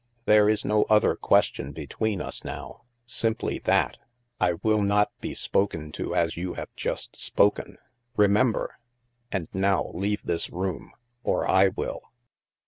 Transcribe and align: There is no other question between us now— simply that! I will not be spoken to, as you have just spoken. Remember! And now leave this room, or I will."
There 0.25 0.49
is 0.49 0.65
no 0.65 0.85
other 0.85 1.15
question 1.15 1.73
between 1.73 2.23
us 2.23 2.43
now— 2.43 2.85
simply 3.05 3.59
that! 3.65 3.97
I 4.39 4.53
will 4.63 4.81
not 4.81 5.11
be 5.19 5.35
spoken 5.35 5.91
to, 5.91 6.15
as 6.15 6.35
you 6.35 6.55
have 6.55 6.73
just 6.75 7.19
spoken. 7.23 7.77
Remember! 8.17 8.77
And 9.31 9.47
now 9.53 9.91
leave 9.93 10.23
this 10.23 10.49
room, 10.49 10.91
or 11.23 11.47
I 11.47 11.67
will." 11.67 12.01